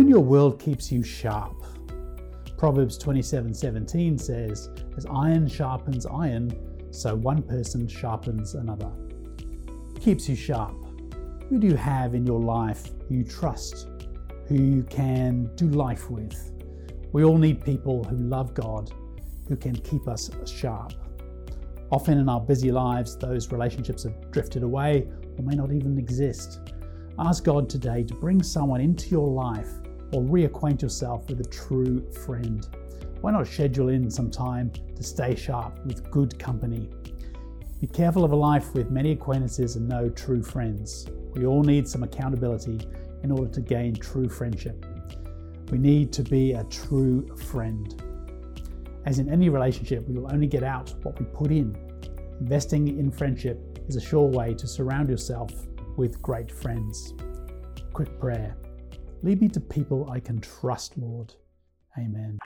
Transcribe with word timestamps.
your 0.00 0.20
world 0.20 0.58
keeps 0.58 0.90
you 0.90 1.02
sharp. 1.02 1.62
Proverbs 2.56 2.96
27:17 2.96 4.16
says, 4.16 4.70
"As 4.96 5.04
iron 5.06 5.46
sharpens 5.46 6.06
iron, 6.06 6.52
so 6.90 7.14
one 7.16 7.42
person 7.42 7.86
sharpens 7.86 8.54
another." 8.54 8.90
Keeps 10.00 10.28
you 10.28 10.36
sharp. 10.36 10.76
Who 11.48 11.58
do 11.58 11.66
you 11.66 11.76
have 11.76 12.14
in 12.14 12.24
your 12.24 12.40
life 12.40 12.90
you 13.10 13.24
trust, 13.24 13.88
who 14.46 14.54
you 14.54 14.82
can 14.84 15.50
do 15.56 15.68
life 15.68 16.10
with? 16.10 16.52
We 17.12 17.24
all 17.24 17.36
need 17.36 17.60
people 17.60 18.04
who 18.04 18.16
love 18.16 18.54
God, 18.54 18.90
who 19.48 19.56
can 19.56 19.74
keep 19.74 20.08
us 20.08 20.30
sharp. 20.46 20.92
Often 21.90 22.18
in 22.18 22.28
our 22.28 22.40
busy 22.40 22.72
lives, 22.72 23.16
those 23.16 23.52
relationships 23.52 24.04
have 24.04 24.30
drifted 24.30 24.62
away 24.62 25.06
or 25.36 25.44
may 25.44 25.54
not 25.54 25.72
even 25.72 25.98
exist. 25.98 26.60
Ask 27.18 27.44
God 27.44 27.68
today 27.68 28.04
to 28.04 28.14
bring 28.14 28.42
someone 28.42 28.80
into 28.80 29.10
your 29.10 29.28
life 29.28 29.68
or 30.12 30.22
reacquaint 30.22 30.80
yourself 30.80 31.28
with 31.28 31.40
a 31.40 31.44
true 31.44 32.10
friend. 32.10 32.66
Why 33.20 33.32
not 33.32 33.46
schedule 33.46 33.90
in 33.90 34.10
some 34.10 34.30
time 34.30 34.72
to 34.96 35.02
stay 35.02 35.34
sharp 35.34 35.78
with 35.84 36.10
good 36.10 36.38
company? 36.38 36.88
Be 37.82 37.86
careful 37.86 38.24
of 38.24 38.32
a 38.32 38.36
life 38.36 38.72
with 38.72 38.90
many 38.90 39.12
acquaintances 39.12 39.76
and 39.76 39.86
no 39.86 40.08
true 40.08 40.42
friends. 40.42 41.06
We 41.34 41.44
all 41.44 41.62
need 41.62 41.86
some 41.86 42.02
accountability 42.02 42.80
in 43.22 43.30
order 43.30 43.50
to 43.52 43.60
gain 43.60 43.94
true 43.94 44.28
friendship. 44.28 44.86
We 45.70 45.76
need 45.76 46.14
to 46.14 46.22
be 46.22 46.52
a 46.52 46.64
true 46.64 47.36
friend. 47.36 48.02
As 49.04 49.18
in 49.18 49.28
any 49.28 49.50
relationship, 49.50 50.08
we 50.08 50.14
will 50.14 50.32
only 50.32 50.46
get 50.46 50.62
out 50.62 50.94
what 51.02 51.18
we 51.20 51.26
put 51.26 51.50
in. 51.50 51.76
Investing 52.40 52.98
in 52.98 53.10
friendship 53.10 53.80
is 53.86 53.96
a 53.96 54.00
sure 54.00 54.28
way 54.28 54.54
to 54.54 54.66
surround 54.66 55.10
yourself 55.10 55.52
with 55.96 56.20
great 56.22 56.50
friends. 56.50 57.14
Quick 57.92 58.18
prayer. 58.18 58.56
Lead 59.22 59.40
me 59.40 59.48
to 59.48 59.60
people 59.60 60.10
I 60.10 60.20
can 60.20 60.40
trust, 60.40 60.98
Lord. 60.98 61.34
Amen. 61.98 62.38